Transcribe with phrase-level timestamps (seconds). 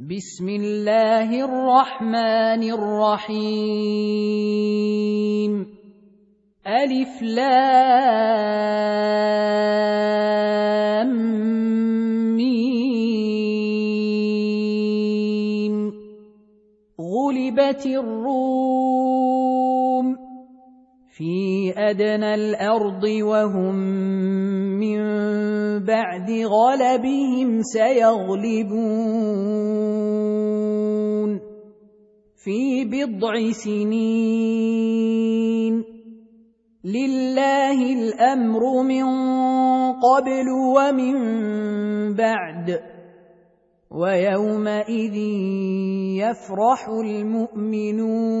[0.00, 3.36] بسم الله الرحمن الرحيم.
[6.66, 7.60] ألف لام
[12.36, 13.12] ميم.
[17.00, 18.79] غلبت الروم
[21.20, 23.74] في أدنى الأرض وهم
[24.80, 25.00] من
[25.84, 28.80] بعد غلبهم سيغلبون
[32.44, 34.14] في بضع سنين.
[36.84, 39.04] لله الأمر من
[40.00, 41.16] قبل ومن
[42.16, 42.80] بعد
[43.90, 45.16] ويومئذ
[46.16, 48.40] يفرح المؤمنون.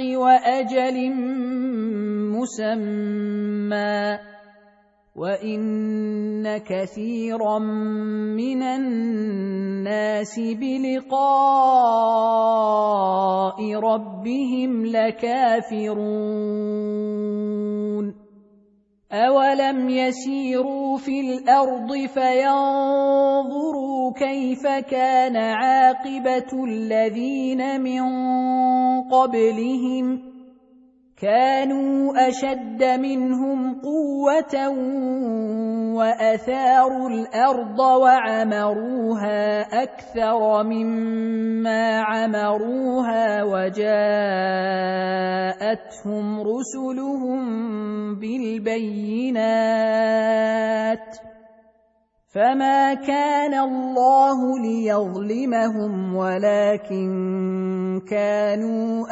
[0.00, 1.12] وأجل
[2.32, 4.18] مسمى
[5.16, 11.22] وإن كثيرا من الناس بلقاء
[13.74, 15.92] ربهم لكافرون
[19.12, 23.52] اولم يسيروا في الأرض فينظروا
[24.12, 28.02] كيف كان عاقبه الذين من
[29.02, 30.31] قبلهم
[31.22, 34.68] كانوا أشد منهم قوة
[35.94, 43.92] وأثاروا الأرض وعمروها أكثر مما عمروها وجاءتهم
[46.40, 47.40] رسلهم
[48.14, 49.92] بالبينات
[52.34, 57.10] فما كان الله ليظلمهم ولكن
[58.10, 59.06] كانوا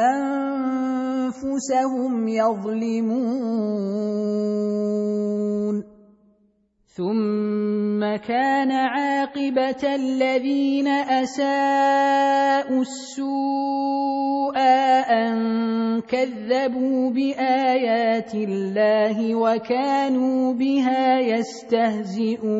[1.30, 3.30] أنفسهم يظلمون.
[6.96, 22.50] ثم كان عاقبة الذين أساءوا السوء أن كذبوا بآيات الله وكانوا بها يستهزئون.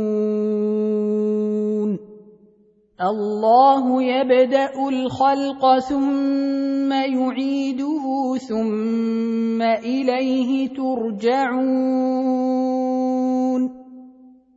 [3.01, 11.71] الله يبدأ الخلق ثم يعيده ثم إليه ترجعون.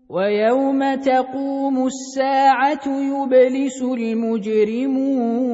[0.09, 5.53] ويوم تقوم الساعة يبلس المجرمون.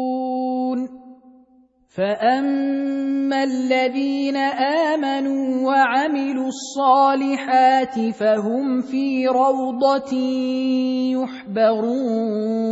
[1.91, 10.15] فاما الذين امنوا وعملوا الصالحات فهم في روضه
[11.11, 12.71] يحبرون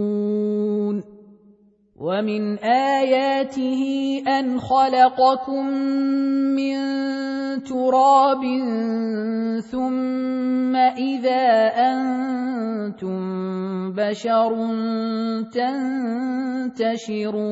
[2.01, 3.81] ومن اياته
[4.27, 5.65] ان خلقكم
[6.57, 6.77] من
[7.63, 8.43] تراب
[9.61, 13.21] ثم اذا أنتم
[13.93, 14.51] بشر
[16.73, 17.51] تنتشرون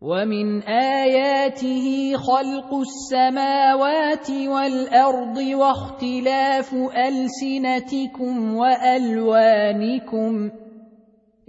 [0.00, 10.50] ومن آياته خلق السماوات والأرض واختلاف ألسنتكم وألوانكم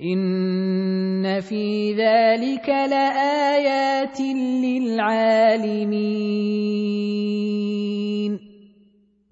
[0.01, 4.21] إن في ذلك لآيات
[4.65, 5.99] للعالمين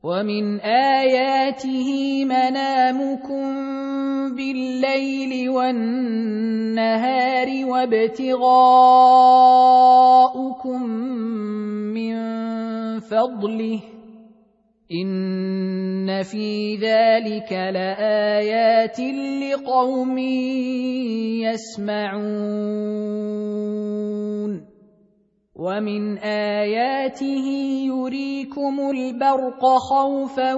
[0.04, 3.77] ومن آياته منامكم
[4.38, 8.50] بالليل والنهار وابتغاؤكم
[11.98, 12.16] من
[13.00, 13.80] فضله
[14.92, 19.00] إن في ذلك لآيات
[19.44, 20.18] لقوم
[21.44, 23.08] يسمعون
[25.58, 27.48] ومن اياته
[27.90, 30.54] يريكم البرق خوفا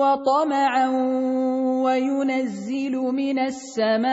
[0.00, 0.88] وطمعا
[1.84, 4.10] وينزل من السماء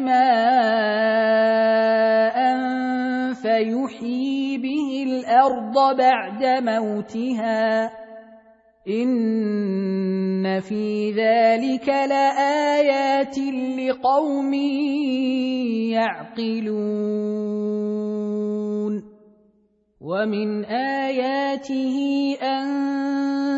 [0.00, 1.46] ماء
[3.34, 7.90] فيحيي به الأرض بعد موتها
[10.60, 13.38] في ذلك لايات
[13.78, 14.54] لقوم
[18.06, 19.16] يعقلون
[20.00, 21.96] ومن اياته
[22.42, 22.66] ان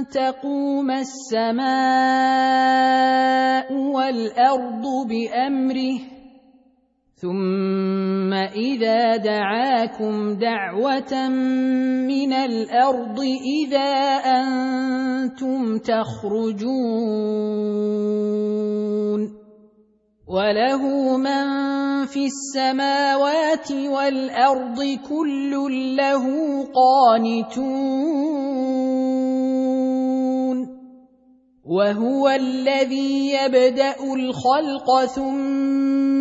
[0.06, 1.68] تقوم السماء
[3.72, 6.17] والارض بامره
[7.18, 11.28] ثم إذا دعاكم دعوة
[12.06, 13.20] من الأرض
[13.58, 13.90] إذا
[14.38, 16.98] أنتم تخرجون
[20.28, 21.46] وله من
[22.06, 25.50] في السماوات والأرض كل
[25.96, 26.24] له
[26.70, 27.98] قانتون
[31.64, 35.04] وهو الذي يبدأ الخلق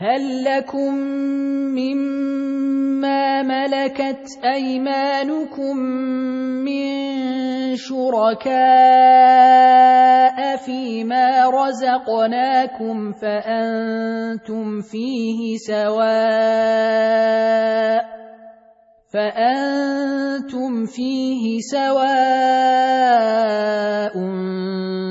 [0.00, 0.94] هل لكم
[1.74, 5.76] مما ملكت أيمانكم
[6.62, 6.86] من
[7.76, 8.56] شركاء
[10.56, 16.98] فيما رزقناكم فأنتم فيه سواء
[19.12, 22.88] فأنتم فيه سواء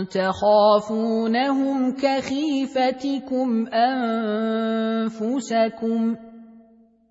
[0.06, 3.68] تخافونهم كخيفتكم
[5.08, 6.16] أنفسكم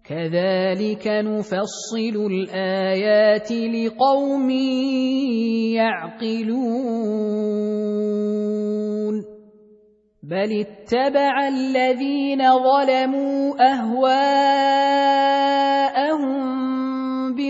[0.05, 4.51] كذلك نفصل الآيات لقوم
[5.71, 7.27] يعقلون
[10.23, 14.86] بل اتبع الذين ظلموا أهواءهم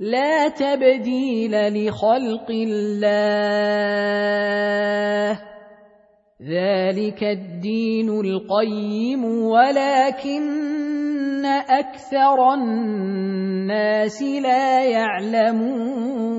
[0.00, 3.08] لا تبديل لخلق الله.
[6.38, 10.48] ذلك الدين القيم ولكن
[11.46, 16.38] أكثر الناس لا يعلمون.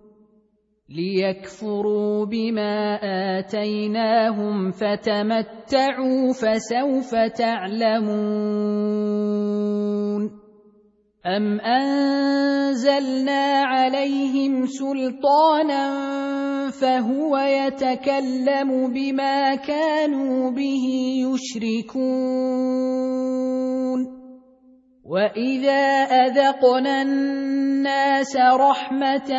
[0.95, 2.99] ليكفروا بما
[3.39, 8.71] آتيناهم فتمتعوا فسوف تعلمون.
[11.25, 15.85] ام انزلنا عليهم سلطانا
[16.81, 20.85] فهو يتكلم بما كانوا به
[21.27, 22.61] يشركون.
[25.11, 29.31] واذا اذقنا الناس رحمه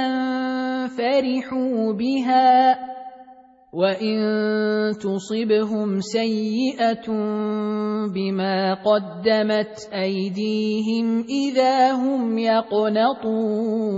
[0.89, 2.79] فرحوا بها
[3.73, 4.21] وان
[5.01, 7.09] تصبهم سيئه
[8.15, 13.93] بما قدمت ايديهم اذا هم يقنطون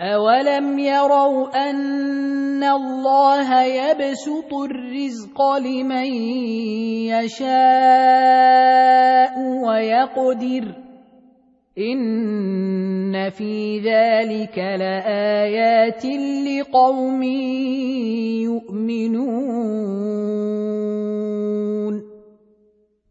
[0.00, 6.12] اولم يروا ان الله يبسط الرزق لمن
[7.12, 7.50] يشاء
[9.66, 10.74] ويقدر
[11.78, 16.04] ان في ذلك لايات
[16.48, 17.22] لقوم
[18.42, 19.60] يؤمنون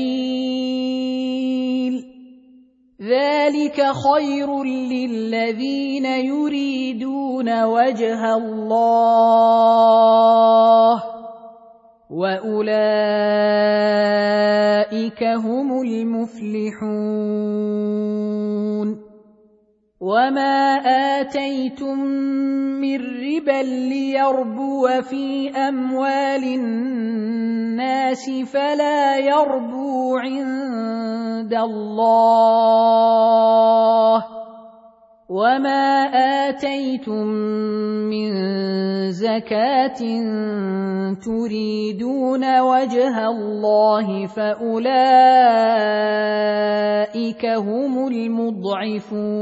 [3.02, 9.84] ذلك خير للذين يريدون وجه الله
[12.10, 12.84] وأولئك
[15.24, 17.22] هم المفلحون.
[20.02, 20.76] وما
[21.20, 22.00] آتيتم
[22.82, 32.82] من ربا ليربو في أموال الناس فلا يربو عند الله
[35.30, 36.12] وما
[36.50, 37.28] آتيتم
[38.12, 38.32] من
[39.12, 40.02] زكاة
[41.26, 44.86] تريدون وجه الله فأولئك
[47.46, 49.42] هم المضعفون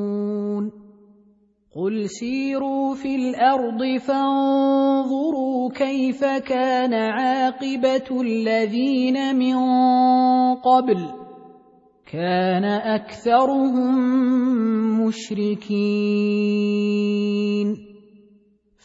[1.75, 9.55] قل سيروا في الأرض فانظروا كيف كان عاقبه الذين من
[10.55, 11.07] قبل
[12.11, 13.95] كان اكثرهم
[15.07, 16.31] مشركين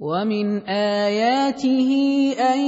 [0.00, 1.90] ومن اياته
[2.40, 2.60] ان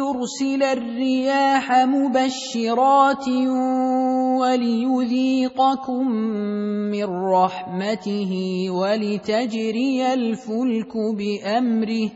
[0.00, 3.28] يرسل الرياح مبشرات
[4.40, 6.08] وليذيقكم
[6.90, 8.32] من رحمته
[8.70, 12.10] ولتجري الفلك بامره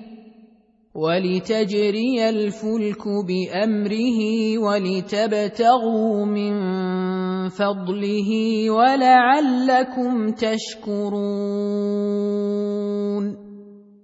[0.95, 4.21] ولتجري الفلك بامره
[4.59, 6.55] ولتبتغوا من
[7.49, 8.31] فضله
[8.71, 11.85] ولعلكم تشكرون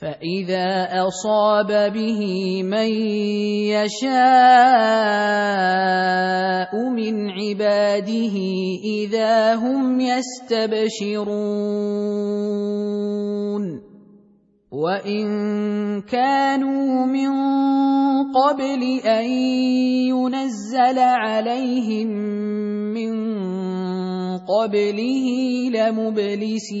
[0.00, 2.22] فإذا أصاب به
[2.62, 2.88] من
[3.68, 4.10] يشاء
[6.88, 8.36] من عباده
[8.84, 11.20] إذا هم يستبشرون.
[14.72, 15.26] وإن
[16.08, 17.30] كانوا من
[18.32, 19.24] قبل أن
[20.08, 22.08] ينزل عليهم
[22.96, 23.12] من
[24.48, 25.26] قبله
[25.76, 26.80] لمبلسين.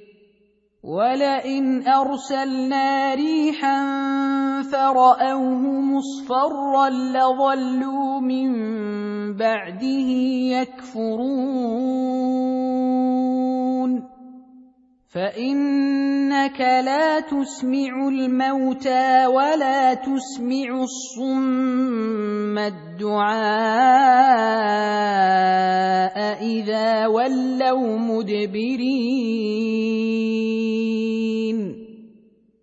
[0.83, 3.81] ولئن ارسلنا ريحا
[4.71, 8.53] فراوه مصفرا لظلوا من
[9.37, 10.09] بعده
[10.57, 11.61] يكفرون
[15.13, 23.91] فانك لا تسمع الموتى ولا تسمع الصم الدعاء
[26.41, 29.51] اذا ولوا مدبرين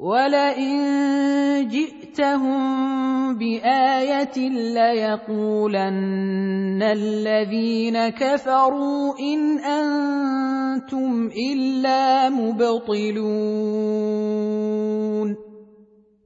[0.00, 2.60] ولئن جئتهم
[3.38, 6.00] بايه ليقولن
[6.82, 13.50] الذين كفروا ان أنتم الا مبطلون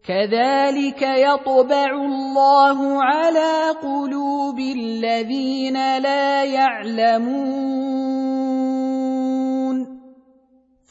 [0.08, 8.03] كذلك يطبع الله على قلوب الذين لا يعلمون